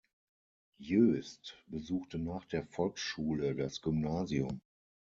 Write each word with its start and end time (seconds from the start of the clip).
Jöst 0.79 1.55
besuchte 1.67 2.17
nach 2.17 2.45
der 2.45 2.65
Volksschule 2.65 3.53
das 3.53 3.81
Gymnasium. 3.83 4.59